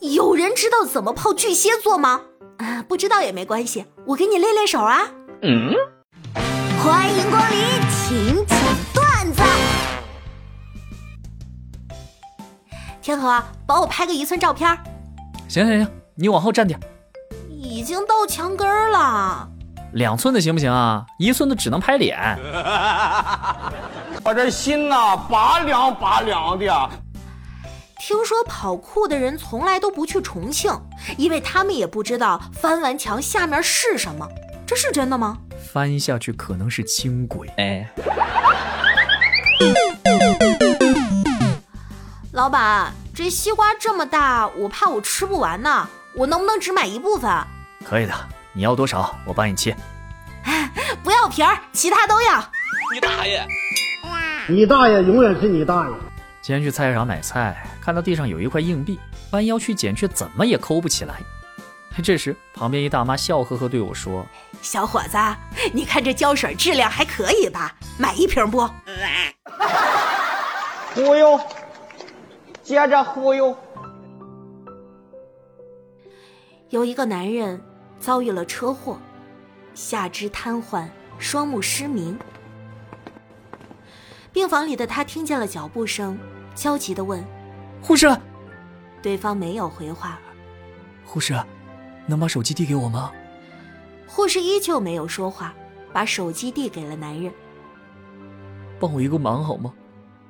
[0.00, 2.20] 有人知道怎么泡巨蟹座吗？
[2.58, 5.00] 啊，不知道也没关系，我给你练练手啊。
[5.42, 5.72] 嗯，
[6.82, 7.58] 欢迎光临
[7.90, 8.58] 请讲
[8.94, 9.42] 段子。
[13.00, 14.68] 天河，帮我拍个一寸照片。
[15.48, 16.78] 行行行，你往后站点。
[17.48, 19.48] 已经到墙根了。
[19.92, 21.04] 两寸的行不行啊？
[21.18, 22.18] 一寸的只能拍脸。
[24.24, 26.90] 我这心呐，拔凉拔凉的。
[28.04, 30.76] 听说跑酷的人从来都不去重庆，
[31.16, 34.28] 因为他们也不知道翻完墙下面是什么。
[34.66, 35.38] 这是真的吗？
[35.72, 37.48] 翻下去可能是轻轨。
[37.58, 37.88] 哎，
[42.32, 45.88] 老板，这西瓜这么大，我怕我吃不完呢。
[46.16, 47.30] 我能不能只买一部分？
[47.84, 48.12] 可以的。
[48.52, 49.16] 你要多少？
[49.24, 49.76] 我帮你切。
[51.04, 52.44] 不要皮儿，其他都要。
[52.92, 53.46] 你大爷！
[54.48, 55.94] 你大爷永远是你大爷。
[56.40, 58.98] 今天去菜市场买菜，看到地上有一块硬币，
[59.32, 61.20] 弯腰去捡，却怎么也抠不起来。
[62.02, 64.24] 这时，旁边一大妈笑呵呵对我说
[64.62, 65.18] ：“小伙子，
[65.74, 67.76] 你看这胶水质量还可以吧？
[67.98, 68.66] 买一瓶不？”
[70.94, 71.40] 忽悠，
[72.62, 73.56] 接着忽悠。
[76.70, 77.60] 有一个男人。
[78.00, 78.98] 遭遇了车祸，
[79.74, 80.88] 下肢瘫痪，
[81.20, 82.18] 双目失明。
[84.32, 86.18] 病房里的他听见了脚步声，
[86.52, 87.24] 焦急地问
[87.82, 88.08] ：“护士。”
[89.02, 90.18] 对方没有回话。
[91.04, 91.34] 护士，
[92.06, 93.12] 能把手机递给我吗？
[94.06, 95.52] 护士依旧没有说话，
[95.92, 97.32] 把手机递给了男人。
[98.78, 99.74] 帮我一个忙好吗？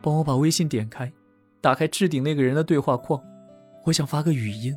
[0.00, 1.12] 帮我把微信点开，
[1.60, 3.22] 打开置顶那个人的对话框，
[3.84, 4.76] 我想发个语音。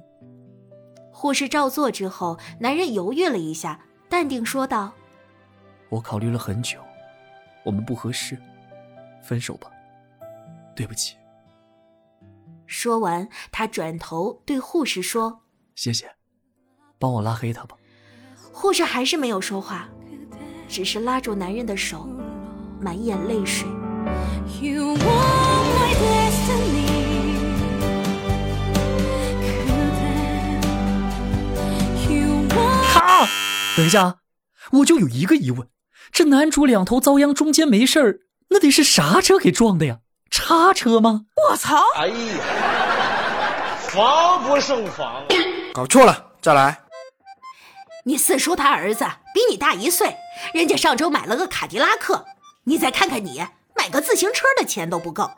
[1.11, 4.91] 护士照做之后，男人犹豫了一下，淡定说道
[5.89, 6.79] ：“我考虑了很久，
[7.63, 8.37] 我们不合适，
[9.23, 9.71] 分手吧，
[10.75, 11.15] 对不起。”
[12.67, 15.41] 说完，他转头对护士说
[15.75, 16.15] ：“谢谢，
[16.97, 17.75] 帮我拉黑他吧。”
[18.51, 19.89] 护士还是没有说话，
[20.67, 22.09] 只是拉住男人的手，
[22.79, 23.67] 满眼泪水。
[33.75, 34.19] 等一下，
[34.71, 35.67] 我就有一个疑问：
[36.11, 39.99] 这男主两头遭殃，中间没事儿，那得是啥车给撞的呀？
[40.37, 41.21] 叉车吗？
[41.49, 41.81] 我操！
[41.95, 42.13] 哎呀，
[43.87, 45.23] 防不胜防！
[45.73, 46.77] 搞错了，再来。
[48.03, 50.13] 你四叔他儿子比你大一岁，
[50.53, 52.25] 人家上周买了个卡迪拉克，
[52.65, 53.45] 你再看看你，
[53.77, 55.31] 买个自行车的钱都不够。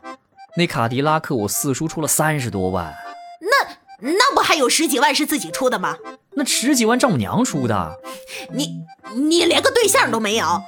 [0.56, 2.92] 那卡迪拉克我四叔出了三十多万，
[3.40, 5.96] 那那不还有十几万是自己出的吗？
[6.32, 8.00] 那十几万丈母娘出的，
[8.52, 8.80] 你
[9.14, 10.60] 你连个对象都没有。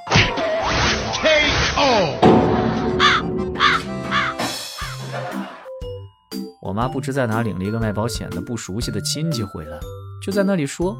[6.70, 9.76] 我妈不知在哪领了一个卖保险的不熟悉的亲戚回来，
[10.22, 10.96] 就在那里说，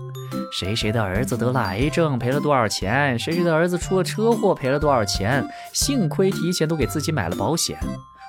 [0.53, 7.79] 谁谁的儿子得了癌症赔了多少钱，谁谁的儿子出了车祸赔了多少钱，幸亏提前都给自己买了保险。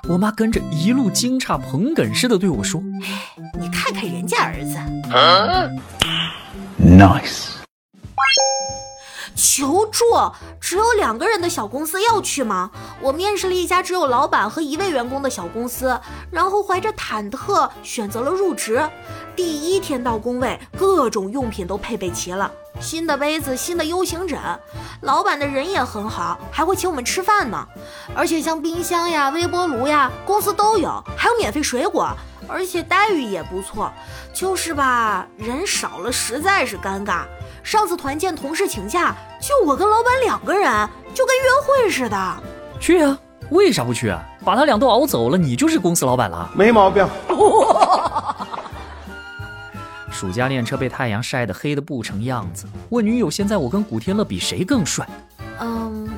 [0.08, 2.80] 我妈跟着一路惊诧捧哏似的对我说
[3.58, 4.78] ：“你看看人家儿子。”
[6.80, 7.61] Nice。
[9.42, 10.04] 求助！
[10.60, 12.70] 只有两个人的小公司要去吗？
[13.00, 18.88] 我面试了一家只有老板和一位员工的小公司，然后怀着忐忑选择了入职。
[19.34, 22.48] 第一天到工位，各种用品都配备齐了，
[22.80, 24.38] 新的杯子、新的 U 型枕，
[25.00, 27.66] 老板的人也很好，还会请我们吃饭呢。
[28.14, 32.08] 而且像冰箱呀、微波炉呀，公司都有，还有免费水果，
[32.46, 33.92] 而且待遇也不错。
[34.32, 37.24] 就是吧，人少了实在是尴尬。
[37.62, 42.42] 上次团建，同事请假，就我跟老板两个人，就跟约会似的。
[42.80, 43.16] 去呀，
[43.50, 44.20] 为啥不去啊？
[44.44, 46.50] 把他俩都熬走了，你就是公司老板了。
[46.54, 47.06] 没毛病。
[50.10, 55.08] 暑假练车被太阳晒得黑的不成样子，问女友现在我跟古天乐比谁更帅？
[55.60, 56.10] 嗯，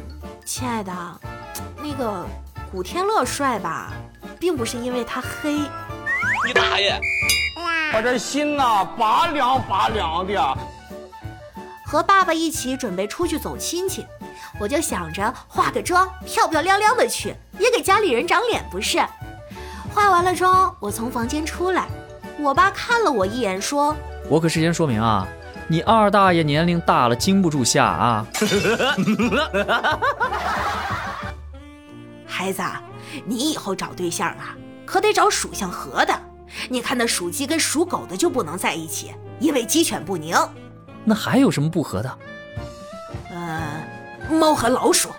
[0.44, 0.92] 亲爱的，
[1.82, 2.24] 那个
[2.72, 3.92] 古天乐帅吧，
[4.40, 5.58] 并不是因为他黑。
[6.46, 6.98] 你大爷！
[7.94, 10.58] 我这心呐，拔凉拔凉的。
[11.84, 14.06] 和爸爸一起准备出去走亲戚，
[14.58, 18.98] 我就想着化个妆，漂漂亮亮的去，也给家里人长脸不是？
[19.92, 21.86] 化完了妆，我从房间出来，
[22.38, 23.94] 我爸看了我一眼，说
[24.28, 25.28] ：“我可事先说明啊，
[25.68, 28.26] 你二大爷年龄大了，经不住吓啊。
[32.26, 32.62] 孩子，
[33.24, 36.18] 你以后找对象啊，可得找属相合的。
[36.68, 40.34] 你看那属鸡跟属狗的就不能在一起，因为鸡犬不宁。”
[41.04, 42.10] 那还有什么不合的？
[43.30, 43.84] 呃，
[44.30, 45.10] 猫和老鼠。